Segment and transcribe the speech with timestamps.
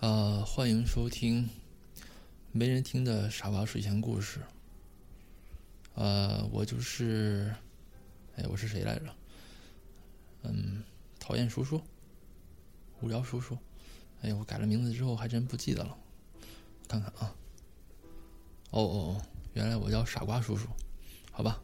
[0.00, 1.50] 啊，欢迎收听
[2.52, 4.38] 没人听的傻瓜睡前故事。
[5.94, 7.52] 呃，我就是，
[8.36, 9.12] 哎，我是谁来着？
[10.42, 10.84] 嗯，
[11.18, 11.82] 讨厌叔叔，
[13.00, 13.58] 无聊叔叔。
[14.22, 15.98] 哎呀，我改了名字之后还真不记得了。
[16.86, 17.34] 看看啊，
[18.70, 19.22] 哦哦哦，
[19.54, 20.68] 原来我叫傻瓜叔叔。
[21.32, 21.60] 好吧，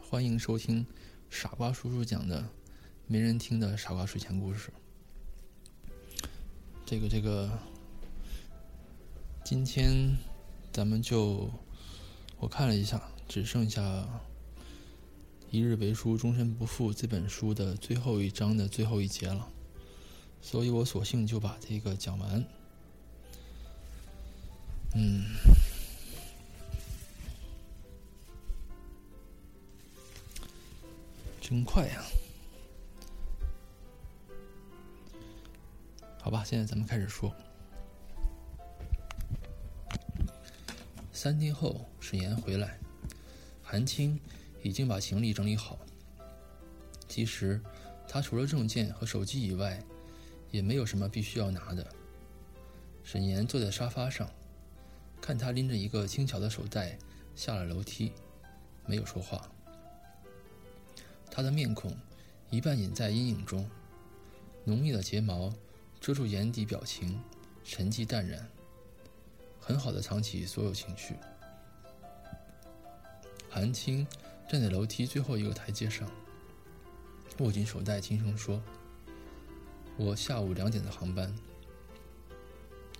[0.00, 0.86] 欢迎收听
[1.28, 2.48] 傻瓜叔叔讲的
[3.08, 4.72] 没人听的傻瓜睡前故事。
[6.90, 7.48] 这个这个，
[9.44, 10.18] 今天
[10.72, 11.48] 咱们就
[12.40, 13.80] 我看了一下，只剩下
[15.52, 19.48] 《一日为书，终身不负》这本书的最后一章的最后一节了，
[20.42, 22.44] 所以我索性就把这个讲完。
[24.96, 25.26] 嗯，
[31.40, 32.02] 真快呀！
[36.30, 37.34] 好吧，现在咱们开始说。
[41.10, 42.78] 三天后，沈岩回来，
[43.64, 44.16] 韩青
[44.62, 45.76] 已经把行李整理好。
[47.08, 47.60] 其实，
[48.06, 49.82] 他除了证件和手机以外，
[50.52, 51.84] 也没有什么必须要拿的。
[53.02, 54.30] 沈岩坐在沙发上，
[55.20, 56.96] 看他拎着一个轻巧的手袋
[57.34, 58.12] 下了楼梯，
[58.86, 59.50] 没有说话。
[61.28, 61.92] 他的面孔
[62.50, 63.68] 一半隐在阴影中，
[64.62, 65.52] 浓密的睫毛。
[66.00, 67.20] 遮住眼底表情，
[67.62, 68.48] 沉寂淡然，
[69.60, 71.14] 很好的藏起所有情绪。
[73.50, 74.06] 韩青
[74.48, 76.10] 站在楼梯最后一个台阶上，
[77.38, 78.62] 握紧手袋，轻声说
[79.98, 81.34] ：“我下午两点的航班。”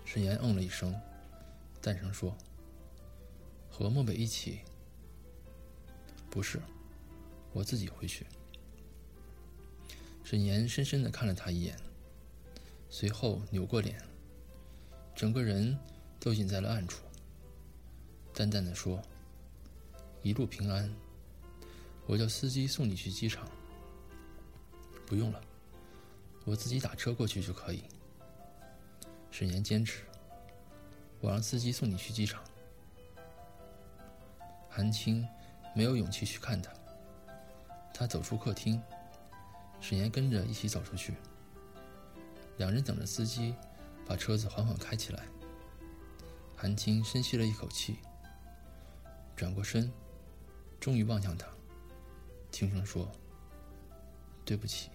[0.04, 0.94] 沈岩嗯了一声，
[1.80, 2.36] 淡声说
[3.70, 4.60] ：“和漠北一起
[6.28, 6.60] ？”“不是，
[7.52, 8.26] 我自己回去。”
[10.22, 11.78] 沈岩深深的看了他一眼。
[12.92, 14.02] 随后扭过脸，
[15.14, 15.78] 整个人
[16.18, 17.04] 都隐在了暗处，
[18.34, 19.00] 淡淡的说
[20.22, 20.92] ：“一路平安，
[22.06, 23.48] 我叫司机送你去机场。”
[25.06, 25.40] 不用了，
[26.44, 27.84] 我自己打车过去就可以。
[29.30, 30.02] 沈岩坚持
[31.22, 32.42] ：“我让司机送你去机场。”
[34.68, 35.26] 韩青
[35.76, 36.72] 没有勇气去看他，
[37.94, 38.82] 他走出客厅，
[39.80, 41.14] 沈岩跟着一起走出去。
[42.60, 43.54] 两人等着司机
[44.06, 45.24] 把车子缓缓开起来。
[46.54, 47.96] 韩青深吸了一口气，
[49.34, 49.90] 转过身，
[50.78, 51.46] 终于望向他，
[52.52, 53.10] 轻声说
[54.44, 54.90] ：“对不起。”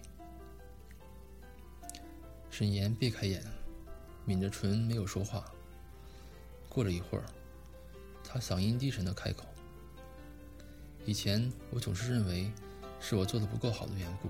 [2.50, 3.44] 沈岩避开眼，
[4.26, 5.44] 抿着唇没有说话。
[6.68, 7.24] 过了一会儿，
[8.22, 9.44] 他嗓音低沉的开口
[11.04, 12.48] ：“以前我总是认为
[13.00, 14.28] 是我做的不够好的缘故，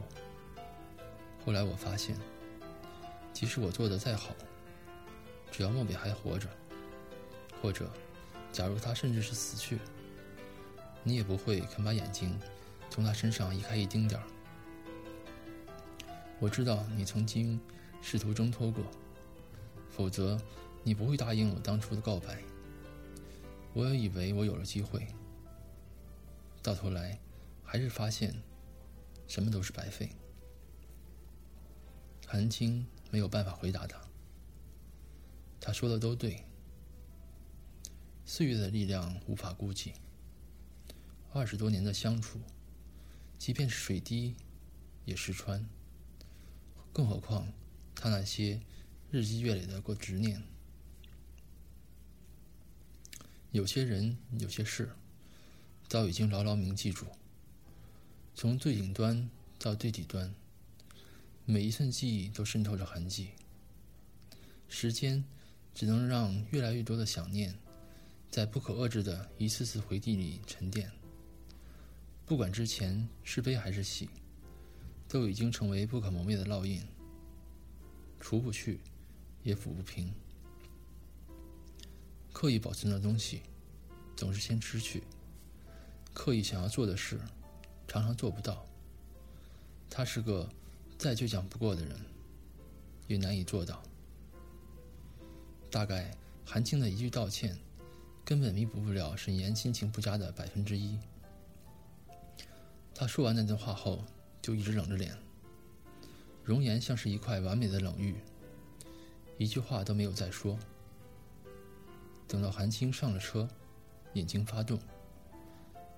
[1.44, 2.16] 后来我发现。”
[3.36, 4.34] 即使我做的再好，
[5.52, 6.48] 只要莫比还活着，
[7.60, 7.86] 或者，
[8.50, 9.78] 假如他甚至是死去，
[11.02, 12.34] 你也不会肯把眼睛
[12.88, 14.26] 从他身上移开一丁点儿。
[16.38, 17.60] 我知道你曾经
[18.00, 18.82] 试图挣脱过，
[19.90, 20.40] 否则
[20.82, 22.42] 你不会答应我当初的告白。
[23.74, 25.06] 我也以为我有了机会，
[26.62, 27.18] 到头来
[27.62, 28.34] 还是发现，
[29.28, 30.08] 什么都是白费。
[32.26, 32.86] 韩青。
[33.10, 34.00] 没有办法回答他。
[35.60, 36.44] 他说的都对。
[38.24, 39.92] 岁月的力量无法估计。
[41.32, 42.40] 二十多年的相处，
[43.38, 44.34] 即便是水滴，
[45.04, 45.68] 也石穿。
[46.92, 47.52] 更何况
[47.94, 48.60] 他那些
[49.10, 50.42] 日积月累的过执念。
[53.52, 54.90] 有些人，有些事，
[55.88, 57.06] 早已经牢牢铭记住。
[58.34, 60.34] 从最顶端到最底端。
[61.48, 63.30] 每一寸记忆都渗透着痕迹，
[64.66, 65.24] 时间
[65.72, 67.56] 只能让越来越多的想念，
[68.28, 70.90] 在不可遏制的一次次回忆里沉淀。
[72.24, 74.10] 不管之前是悲还是喜，
[75.06, 76.82] 都已经成为不可磨灭的烙印，
[78.18, 78.80] 除不去，
[79.44, 80.12] 也抚不平。
[82.32, 83.42] 刻意保存的东西，
[84.16, 85.00] 总是先失去；
[86.12, 87.20] 刻意想要做的事，
[87.86, 88.66] 常常做不到。
[89.88, 90.50] 他是个。
[90.98, 91.94] 再倔强不过的人，
[93.06, 93.82] 也难以做到。
[95.70, 97.56] 大概韩青的一句道歉，
[98.24, 100.98] 根本弥补不了沈岩心情不佳的百分之一。
[102.94, 104.02] 他说完那段话后，
[104.40, 105.14] 就一直冷着脸，
[106.42, 108.16] 容颜像是一块完美的冷玉，
[109.36, 110.58] 一句话都没有再说。
[112.26, 113.46] 等到韩青上了车，
[114.14, 114.80] 引擎发动，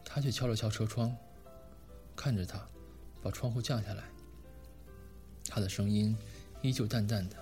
[0.05, 1.17] 他却敲了敲车窗，
[2.17, 2.67] 看着他，
[3.23, 4.05] 把窗户降下来。
[5.59, 6.17] 他的声音
[6.63, 7.35] 依旧淡淡的：“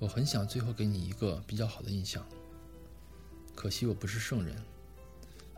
[0.00, 2.26] 我很想最后给你一个比较好的印象，
[3.54, 4.60] 可惜我不是圣人，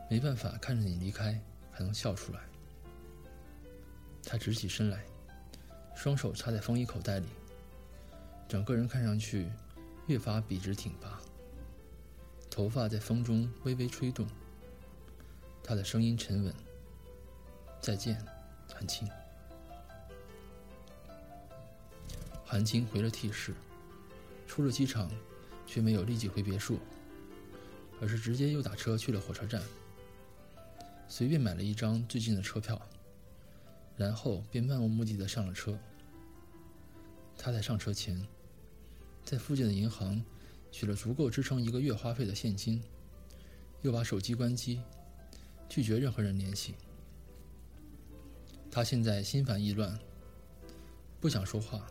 [0.07, 1.41] 没办法看着你离开
[1.71, 2.41] 还能笑出来。
[4.23, 5.03] 他直起身来，
[5.95, 7.25] 双手插在风衣口袋里，
[8.47, 9.49] 整个人看上去
[10.05, 11.19] 越发笔直挺拔，
[12.51, 14.27] 头发在风中微微吹动。
[15.63, 16.53] 他的声音沉稳
[17.81, 18.23] ：“再见，
[18.71, 19.09] 韩青。”
[22.55, 23.53] 韩青回了 T 市。
[24.47, 25.11] 出了机场，
[25.67, 26.79] 却没有立即回别墅，
[27.99, 29.61] 而是直接又打车去了火车站，
[31.05, 32.81] 随便买了一张最近的车票，
[33.97, 35.77] 然后便漫无目的的上了车。
[37.37, 38.25] 他在上车前，
[39.25, 40.23] 在附近的银行
[40.71, 42.81] 取了足够支撑一个月花费的现金，
[43.81, 44.81] 又把手机关机，
[45.67, 46.75] 拒绝任何人联系。
[48.71, 49.99] 他现在心烦意乱，
[51.19, 51.85] 不想说话，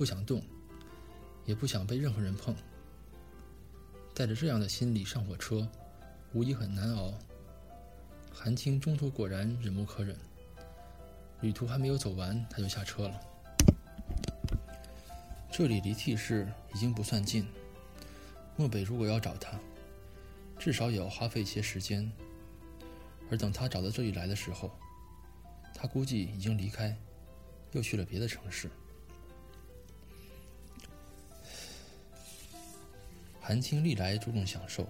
[0.00, 0.42] 不想动。
[1.44, 2.56] 也不想被任何人碰。
[4.14, 5.68] 带着这样的心理上火车，
[6.32, 7.12] 无疑很难熬。
[8.32, 10.16] 韩青中途果然忍无可忍，
[11.42, 13.20] 旅途还没有走完，他就下车了。
[15.52, 17.46] 这里离 T 市已经不算近，
[18.56, 19.60] 漠北如果要找他，
[20.58, 22.10] 至少也要花费一些时间。
[23.30, 24.70] 而等他找到这里来的时候，
[25.74, 26.96] 他估计已经离开，
[27.72, 28.70] 又去了别的城市。
[33.40, 34.86] 韩青历来注重享受，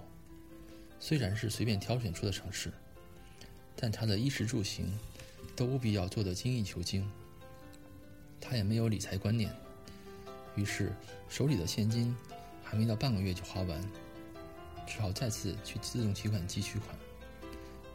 [0.98, 2.70] 虽然是随便挑选出的城市，
[3.76, 4.92] 但他的衣食住行
[5.54, 7.10] 都务必要做得精益求精。
[8.40, 9.54] 他也没有理财观念，
[10.56, 10.92] 于是
[11.28, 12.14] 手里的现金
[12.64, 13.80] 还没到半个月就花完，
[14.86, 16.98] 只好再次去自动提款机取款，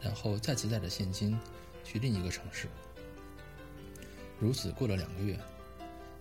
[0.00, 1.38] 然后再次带着现金
[1.84, 2.66] 去另一个城市。
[4.40, 5.38] 如此过了两个月，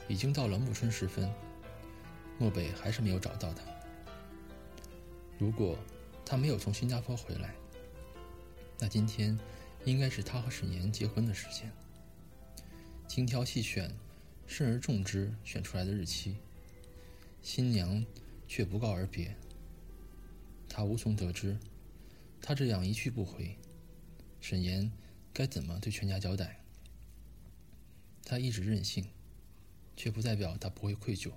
[0.08, 1.32] 已经到了暮春时分，
[2.38, 3.62] 漠北还是没有找到他。
[5.38, 5.78] 如果
[6.26, 7.54] 他没有从新加坡回来，
[8.80, 9.38] 那今天
[9.84, 11.72] 应该是他和沈岩结婚的时间。
[13.08, 13.94] 精挑细选、
[14.48, 16.38] 慎而重之选出来的日期，
[17.42, 18.06] 新娘
[18.48, 19.36] 却不告而别。
[20.70, 21.58] 他无从得知，
[22.42, 23.58] 他这样一去不回，
[24.42, 24.92] 沈岩
[25.34, 26.60] 该怎么对全家交代？
[28.24, 29.06] 他一直任性，
[29.96, 31.32] 却不代表他不会愧疚。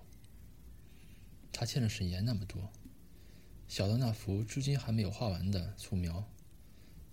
[1.53, 2.71] 他欠了沈岩那么多。
[3.69, 6.25] 小到那幅至今还没有画完的素描，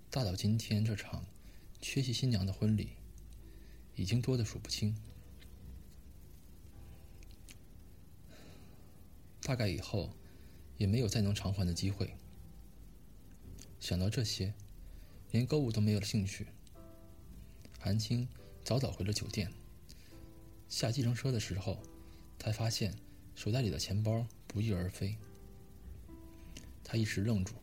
[0.10, 1.26] 大到今天这场
[1.82, 2.92] 缺席新娘的婚礼，
[3.96, 4.96] 已经多得数不清。
[9.42, 10.10] 大概以后
[10.78, 12.16] 也没有再能偿还的机会。
[13.82, 14.54] 想到这些，
[15.32, 16.48] 连购物都没有了兴趣。
[17.78, 18.28] 韩青
[18.64, 19.52] 早早回了酒店。
[20.70, 21.84] 下计程车的时候，
[22.40, 22.96] 才发现
[23.36, 25.18] 手袋里的钱包不翼而飞。
[26.96, 27.54] 一时愣住，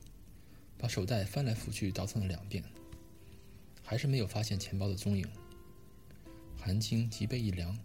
[0.76, 2.64] 把手袋翻来覆去倒腾了两遍，
[3.82, 5.26] 还是没有发现钱包的踪影。
[6.58, 7.76] 韩青脊背一凉，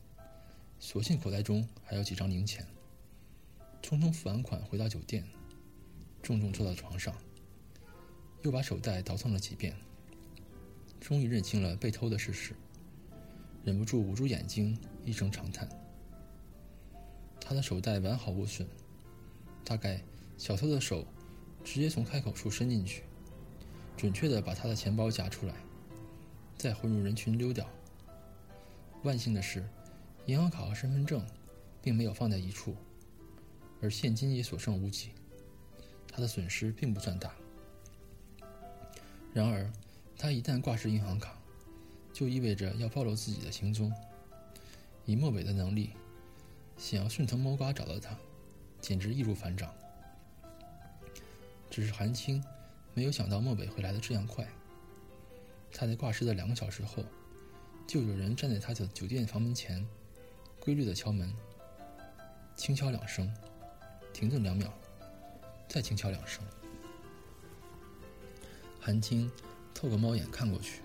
[0.80, 2.66] 索性口袋中还有几张零钱，
[3.82, 5.24] 匆匆付完款回到酒店，
[6.22, 7.16] 重重坐到床上，
[8.44, 9.76] 又把手袋倒腾了几遍，
[11.00, 12.54] 终于认清了被偷的事实，
[13.64, 15.68] 忍不住捂住眼睛，一声长叹。
[17.40, 18.68] 他的手袋完好无损，
[19.64, 20.02] 大概
[20.38, 21.08] 小偷的手。
[21.68, 23.04] 直接从开口处伸进去，
[23.98, 25.54] 准确的把他的钱包夹出来，
[26.58, 27.70] 再混入人群溜掉。
[29.04, 29.68] 万幸的是，
[30.28, 31.22] 银行卡和身份证
[31.82, 32.74] 并没有放在一处，
[33.82, 35.10] 而现金也所剩无几，
[36.10, 37.36] 他的损失并不算大。
[39.34, 39.70] 然而，
[40.18, 41.38] 他一旦挂失银行卡，
[42.14, 43.92] 就意味着要暴露自己的行踪。
[45.06, 45.92] 以莫北的能力，
[46.78, 48.18] 想要顺藤摸瓜找到他，
[48.80, 49.70] 简直易如反掌。
[51.78, 52.44] 只是韩青
[52.96, 54.48] 没有想到漠北会来的这样快。
[55.72, 57.06] 他在挂失的两个小时后，
[57.86, 59.88] 就有人站在他的酒店房门前，
[60.60, 61.32] 规律的敲门，
[62.56, 63.32] 轻敲两声，
[64.12, 64.74] 停顿两秒，
[65.70, 66.44] 再轻敲两声。
[68.80, 69.32] 韩青
[69.72, 70.82] 透过猫眼看过去，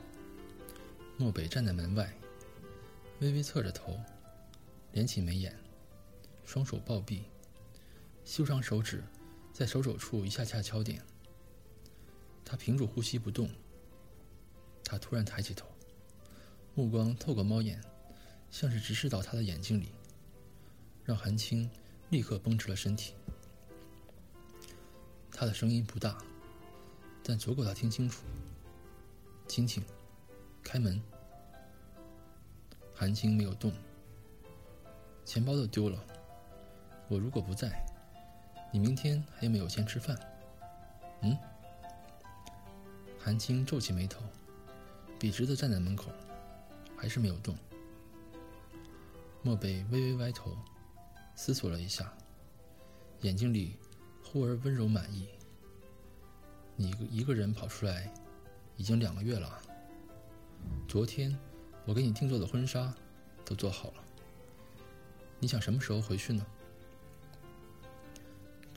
[1.16, 2.12] 漠北站在门外，
[3.20, 3.98] 微微侧着头，
[4.92, 5.58] 连起眉眼，
[6.44, 7.24] 双手抱臂，
[8.26, 9.02] 修长手指。
[9.52, 11.02] 在手肘处一下下敲点，
[12.44, 13.48] 他屏住呼吸不动。
[14.84, 15.66] 他突然抬起头，
[16.74, 17.80] 目光透过猫眼，
[18.50, 19.88] 像是直视到他的眼睛里，
[21.04, 21.70] 让韩青
[22.10, 23.14] 立刻绷直了身体。
[25.30, 26.18] 他的声音不大，
[27.22, 28.22] 但足够他听清楚。
[29.48, 29.82] 青青，
[30.62, 31.00] 开门。
[32.94, 33.72] 韩青没有动。
[35.24, 36.04] 钱包都丢了，
[37.08, 37.84] 我如果不在，
[38.74, 40.18] 你明天还有没有钱吃饭？
[41.20, 41.36] 嗯？
[43.18, 44.22] 韩青皱起眉头，
[45.18, 46.10] 笔直的站在门口，
[46.96, 47.54] 还是没有动。
[49.42, 50.56] 漠北微微歪头，
[51.34, 52.10] 思索了一下，
[53.20, 53.76] 眼睛里
[54.24, 55.28] 忽而温柔满意。
[56.74, 58.10] 你一个一个人跑出来，
[58.78, 59.60] 已经两个月了。
[60.88, 61.38] 昨天
[61.84, 62.90] 我给你定做的婚纱
[63.44, 64.04] 都做好了，
[65.38, 66.46] 你想什么时候回去呢？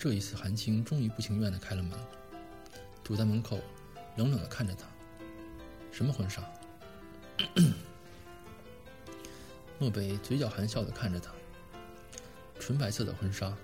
[0.05, 1.97] 这一次，韩青终于不情愿的开了门，
[3.03, 3.59] 堵在门口。
[4.17, 4.85] 冷冷的看着他，
[5.91, 6.43] 什么婚纱？
[9.79, 11.31] 漠北嘴角含笑的看着他，
[12.59, 13.57] 纯白色的婚纱，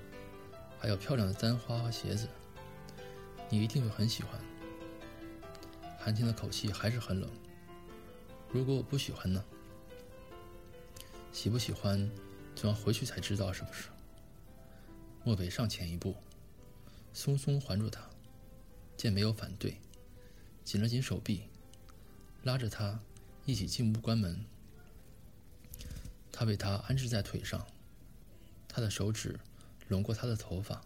[0.79, 2.27] 还有漂亮的簪花和鞋子，
[3.47, 4.41] 你一定会很喜欢。
[5.99, 7.29] 韩青的口气还是很冷。
[8.49, 9.45] 如果我不喜欢呢？
[11.31, 12.09] 喜不喜欢，
[12.55, 13.89] 就要回去才知道，是不是？
[15.23, 16.15] 漠北上前一步，
[17.13, 18.09] 松松环住他，
[18.97, 19.77] 见没有反对。
[20.63, 21.43] 紧了紧手臂，
[22.43, 22.99] 拉着他
[23.45, 24.45] 一起进屋关门。
[26.31, 27.67] 他被他安置在腿上，
[28.67, 29.39] 他的手指
[29.89, 30.81] 拢过他的头发。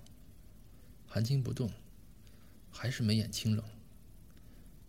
[1.08, 1.72] 韩青不动，
[2.72, 3.64] 还是眉眼清冷。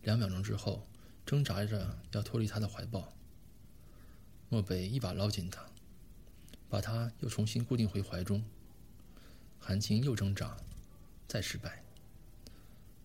[0.02, 0.86] 两秒钟之后，
[1.26, 3.12] 挣扎着要脱离他的怀抱。
[4.48, 5.66] 莫北一把捞紧他，
[6.68, 8.42] 把他又重新固定回怀中。
[9.58, 10.56] 韩青又挣扎，
[11.26, 11.82] 再失败。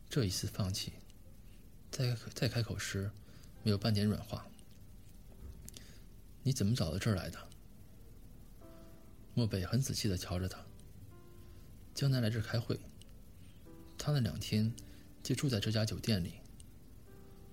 [0.10, 0.94] 这一次放弃。
[1.90, 3.12] 再再开口时，
[3.64, 4.46] 没有半点软化。
[6.42, 7.38] 你怎么找到这儿来的？
[9.34, 10.58] 漠北很仔细的瞧着他。
[11.94, 12.80] 江南来这儿开会，
[13.98, 14.74] 他那两天
[15.22, 16.36] 就住在这家酒店里。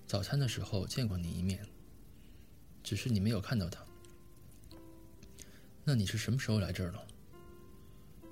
[0.07, 1.67] 早餐的时候见过你一面，
[2.81, 3.85] 只是你没有看到他。
[5.83, 7.07] 那你是什么时候来这儿的？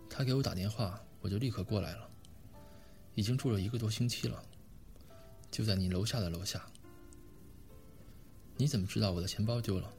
[0.09, 2.06] 他给我打电话，我就立刻过来了。
[3.17, 4.43] 已经住了一个多星期了。
[5.49, 6.63] 就在你楼下的楼下。
[8.55, 9.91] 你怎么知道我的钱包丢了？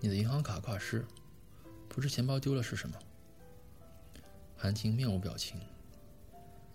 [0.00, 1.06] 你的银行卡挂失，
[1.88, 2.98] 不是钱包丢了是什么？
[4.56, 5.60] 韩青面无表情，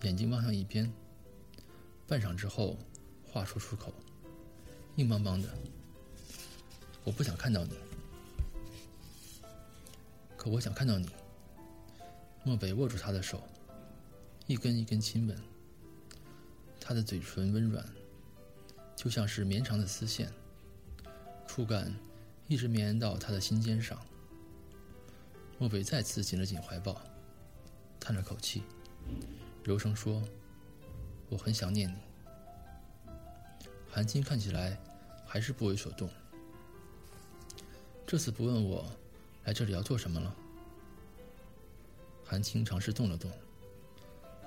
[0.03, 0.89] 眼睛望向一边。
[2.07, 2.77] 半晌之后，
[3.29, 3.93] 话说出口，
[4.95, 5.49] 硬邦邦的
[7.03, 7.75] ：“我不想看到你。”
[10.37, 11.09] 可我想看到你。
[12.45, 13.43] 漠北握住他的手，
[14.51, 15.37] 一根一根亲吻。
[16.77, 17.85] 他的嘴唇温软，
[18.97, 20.29] 就像是绵长的丝线，
[21.47, 21.95] 触感
[22.49, 23.97] 一直绵延到他的心尖上。
[25.57, 27.01] 莫北再次紧了紧怀抱，
[27.97, 28.63] 叹了口气，
[29.63, 30.21] 柔声说
[31.29, 33.11] ：“我很想念你。”
[33.89, 34.77] 韩青看起来
[35.25, 36.09] 还是不为所动。
[38.05, 38.91] 这次不问我
[39.45, 40.35] 来这里要做什么了。
[42.25, 43.31] 韩青尝试动了动，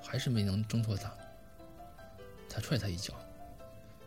[0.06, 1.12] 还是没能挣脱他。
[2.48, 3.14] 他踹他一脚，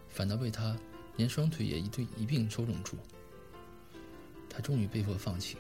[0.07, 0.77] 反倒被他
[1.17, 2.97] 连双腿也一对一并收拢住。
[4.49, 5.57] 他终于被迫放弃，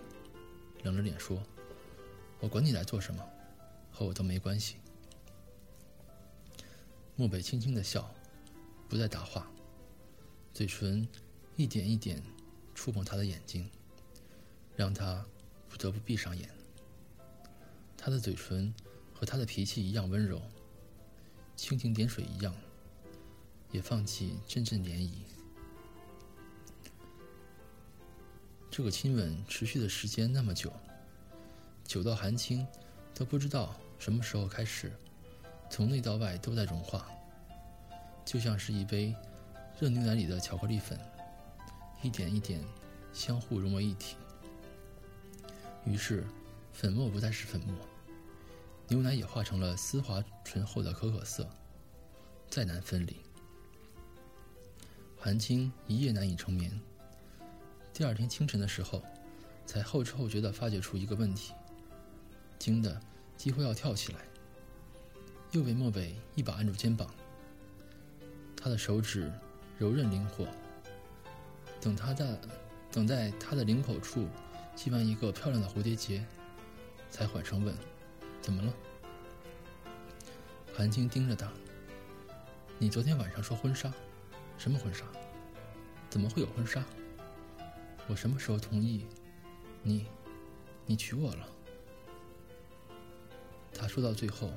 [0.83, 1.43] 冷着脸说
[2.39, 3.23] ：“我管你来做什么，
[3.91, 4.77] 和我都没关系。”
[7.15, 8.09] 漠北轻轻的笑，
[8.87, 9.51] 不再答话，
[10.53, 11.07] 嘴唇
[11.55, 12.23] 一点一点
[12.73, 13.69] 触碰他的眼睛，
[14.75, 15.25] 让他
[15.67, 16.49] 不得不闭上眼。
[17.97, 18.73] 他的嘴唇
[19.17, 20.41] 和他的脾气一样温柔，
[21.57, 22.53] 蜻蜓点水一样。
[23.69, 25.11] 也放起阵阵涟漪。
[28.71, 30.71] 这个亲吻持续的时间那么久，
[31.83, 32.65] 久到韩青
[33.13, 34.89] 都不知道什么时候开始，
[35.69, 37.09] 从内到外都在融化，
[38.23, 39.13] 就像是一杯
[39.77, 40.97] 热牛奶里的巧克力粉，
[42.01, 42.63] 一点一点
[43.11, 44.15] 相互融为一体。
[45.83, 46.25] 于是，
[46.71, 47.75] 粉末不再是粉末，
[48.89, 51.47] 牛奶也化成了丝滑醇厚的可可色，
[52.49, 53.17] 再难分离。
[55.19, 56.71] 韩青一夜难以成眠。
[57.93, 59.03] 第二天清晨的时候，
[59.65, 61.53] 才后知后觉地发觉出一个问题，
[62.57, 62.97] 惊得
[63.35, 64.19] 几乎要跳起来。
[65.51, 67.09] 又被漠北一把按住肩膀，
[68.55, 69.31] 他的手指
[69.77, 70.47] 柔韧灵活。
[71.81, 72.37] 等他在
[72.91, 74.27] 等在他的领口处
[74.75, 76.23] 系完一个漂亮的蝴蝶结，
[77.09, 77.73] 才缓声问
[78.47, 78.73] ：“怎么了？”
[80.73, 81.51] 韩青盯着他
[82.79, 83.93] ：“你昨天晚上说婚纱？”
[84.57, 85.03] 什么婚纱？
[86.09, 86.81] 怎么会有婚纱？
[88.07, 89.05] 我什么时候同意
[89.83, 90.05] 你？
[90.85, 91.49] 你娶我了？
[93.73, 94.53] 他说到最后，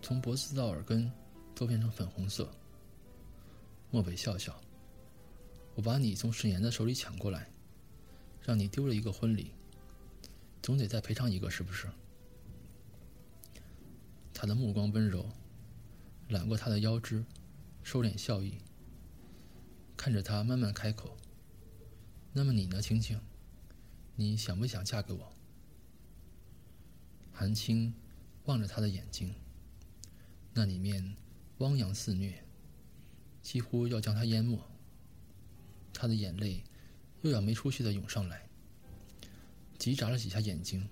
[0.00, 1.10] 从脖子到耳根
[1.56, 2.48] 都变成粉红色。
[3.90, 4.62] 漠北笑笑，
[5.74, 7.50] 我把你从沈岩的手里抢过来，
[8.40, 9.50] 让你丢了一个婚礼，
[10.62, 11.88] 总得再赔偿一个，是不是？
[14.40, 15.28] 他的目光温柔，
[16.28, 17.24] 揽过他的腰肢，
[17.82, 18.54] 收敛笑意，
[19.96, 21.16] 看着他慢慢开口
[22.32, 23.20] ：“那么你呢，青青？
[24.14, 25.32] 你想不想嫁给我？”
[27.34, 27.92] 韩青
[28.44, 29.34] 望着他的眼睛，
[30.54, 31.16] 那里面
[31.56, 32.40] 汪洋肆虐，
[33.42, 34.56] 几乎要将他淹没。
[35.92, 36.62] 他的眼泪
[37.22, 38.48] 又要没出息的涌上来，
[39.80, 40.88] 急眨了几下眼睛，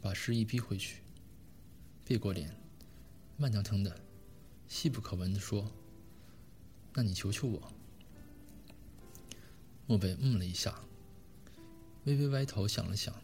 [0.00, 1.04] 把诗意逼回去，
[2.04, 2.52] 背过脸，
[3.44, 3.94] 慢腾腾的、
[4.68, 5.70] 细不可闻的说
[6.96, 7.70] ：“那你求求我。”
[9.86, 10.80] 漠北嗯了一下，
[12.04, 13.14] 微微歪头想了想，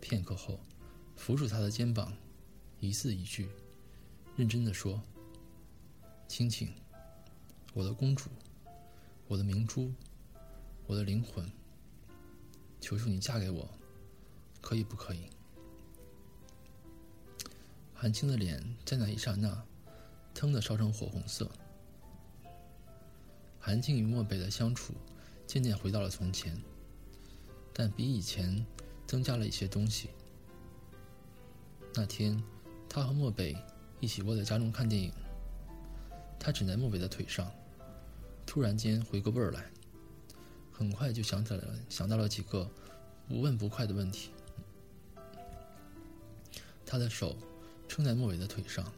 [0.00, 0.58] 片刻后，
[1.14, 2.12] 扶住他的肩膀，
[2.80, 3.48] 一字一句，
[4.34, 5.00] 认真的说
[6.26, 6.74] ：“青青，
[7.74, 8.28] 我的公主。”
[9.28, 9.94] 我的明珠，
[10.84, 11.48] 我的灵魂，
[12.80, 13.70] 求求你嫁给我，
[14.60, 15.26] 可以不可以？
[18.02, 19.62] 韩青的脸在那一刹那，
[20.34, 21.48] 腾的烧成火红色。
[23.60, 24.92] 韩青与漠北的相处
[25.46, 26.60] 渐渐回到了从前，
[27.72, 28.66] 但比以前
[29.06, 30.10] 增加了一些东西。
[31.94, 32.42] 那天，
[32.88, 33.56] 他和漠北
[34.00, 35.12] 一起窝在家中看电影，
[36.40, 37.48] 他枕在漠北的腿上。
[38.44, 39.70] 突然间回过味儿来，
[40.72, 42.68] 很快就想起来了，想到了几个
[43.28, 44.32] 不问不快的问题。
[46.84, 47.36] 他的手
[47.92, 48.90] 撑在莫伟的腿上，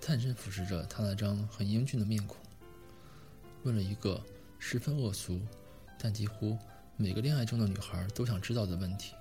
[0.00, 2.38] 探身俯视着他那张很英俊的面孔，
[3.62, 4.18] 问了一个
[4.58, 5.38] 十分恶俗，
[5.98, 6.56] 但几乎
[6.96, 9.12] 每个恋爱中的女孩都想知道的问题：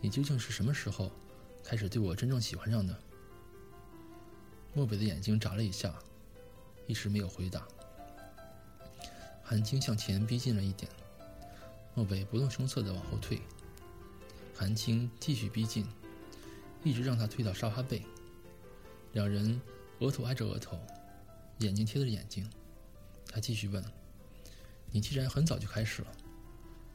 [0.00, 1.12] 你究竟是什么时候
[1.62, 2.98] 开始对我真正喜欢上的？
[4.72, 5.94] 莫北的眼睛眨了一下，
[6.86, 7.68] 一时没有回答。
[9.42, 10.90] 韩青向前逼近了一点，
[11.92, 13.42] 莫北不动声色地往后退。
[14.54, 15.86] 韩青继续逼近，
[16.86, 18.00] 一直让他推到沙发背。
[19.12, 19.60] 两人
[19.98, 20.78] 额头挨着额头，
[21.58, 22.48] 眼睛贴着眼睛。
[23.28, 23.84] 他继续问
[24.92, 26.08] ：“你既然很早就开始了，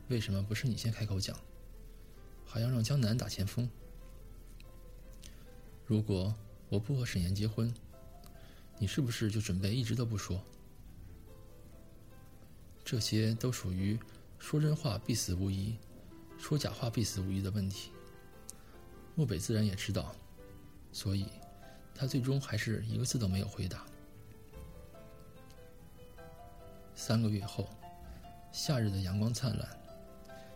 [0.08, 1.38] 为什么不是你先开口讲，
[2.45, 3.69] 还要让江南打前锋？
[5.86, 6.34] 如果
[6.69, 7.73] 我不和沈岩结婚，
[8.80, 10.41] 你是不是就准备一直都不说？”
[12.86, 13.99] 这些都属于
[14.39, 15.75] 说真话必死无疑，
[16.38, 17.91] 说假话必死无疑的问题。
[19.21, 20.15] 漠北自然也知道，
[20.91, 21.27] 所以
[21.93, 23.86] 他最终还是一个字都没有回答。
[26.95, 27.69] 三个月后，
[28.51, 29.67] 夏日的阳光灿烂，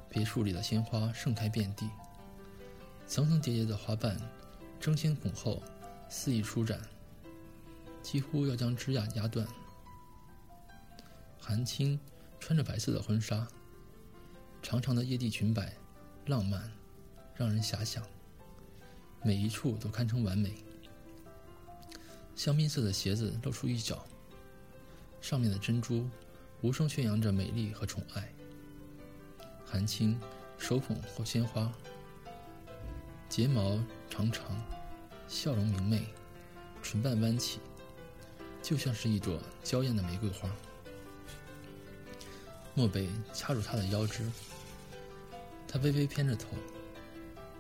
[0.10, 1.88] 别墅里的鲜花盛开遍地，
[3.06, 4.19] 层层叠叠的花瓣
[4.80, 5.62] 争先恐后，
[6.10, 6.82] 肆意舒展，
[8.01, 9.47] 几乎要将枝桠压断。
[11.39, 11.99] 韩青。
[12.38, 13.47] 穿着白色的婚纱，
[14.62, 15.73] 长长的叶地裙摆，
[16.28, 16.71] 浪漫，
[17.34, 18.04] 让人遐想。
[19.25, 20.53] 每一处都堪称完美。
[22.35, 24.05] 香槟色的鞋子露出一角，
[25.19, 26.07] 上面的珍珠
[26.61, 28.31] 无声宣扬着美丽和宠爱。
[29.65, 30.19] 韩青
[30.59, 31.73] 手捧或鲜花，
[33.27, 34.45] 睫毛长长，
[35.27, 36.05] 笑容明媚，
[36.83, 37.59] 唇瓣弯起，
[38.61, 40.47] 就像是一朵娇艳的玫瑰花。
[42.75, 44.29] 漠北掐住他的腰肢，
[45.67, 46.49] 他微微偏着头，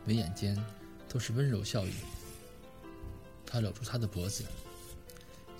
[0.05, 0.55] 眉眼间
[1.07, 1.93] 都是温柔笑意。
[3.45, 4.43] 他搂住他的脖子，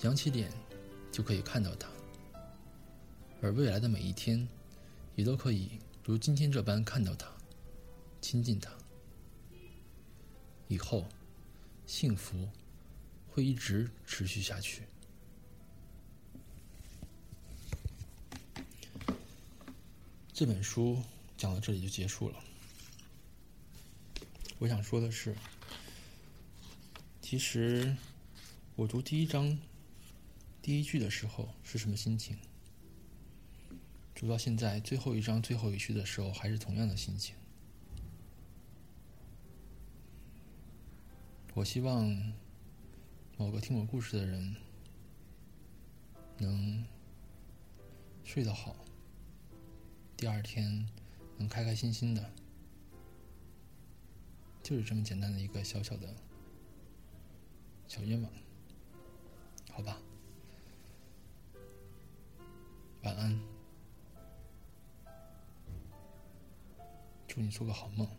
[0.01, 0.51] 扬起脸
[1.11, 1.87] 就可以看到他，
[3.41, 4.47] 而未来的每一天，
[5.15, 7.27] 也都可以如今天这般看到他，
[8.21, 8.71] 亲近他。
[10.67, 11.05] 以后，
[11.85, 12.49] 幸福
[13.29, 14.81] 会一直持续下去。
[20.33, 21.01] 这本书
[21.37, 22.35] 讲到这里就结束了。
[24.57, 25.35] 我想说的是，
[27.21, 27.95] 其实
[28.75, 29.59] 我读第一章
[30.61, 32.37] 第一句的时候是什么心情，
[34.15, 37.35] 读到现在最后一章最后一句的时候还是同样的心情。
[41.53, 42.33] 我希望
[43.37, 44.55] 某个听我故事的人
[46.37, 46.85] 能
[48.23, 48.75] 睡得好。
[50.15, 50.87] 第二天
[51.37, 52.31] 能开开心心的，
[54.65, 56.11] 就是这么简单的一个小小的
[57.85, 58.31] 小愿望，
[59.71, 60.01] 好吧？
[63.03, 63.39] 晚安，
[67.27, 68.09] 祝你做个好梦。